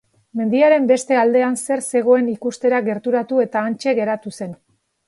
Mendiaren 0.37 0.87
beste 0.91 1.19
aldean 1.25 1.59
zer 1.65 1.85
zegoen 1.93 2.33
ikustera 2.35 2.81
gerturatu 2.89 3.45
eta 3.49 3.67
hantxe 3.69 3.97
geratu 4.03 4.37
zen. 4.43 4.61